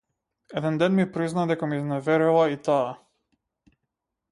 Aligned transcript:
Еден 0.61 0.77
ден 0.83 0.95
ми 0.99 1.05
призна 1.17 1.43
дека 1.51 1.69
ме 1.73 1.79
изневерила 1.81 2.49
и 2.57 2.59
таа. 2.69 2.91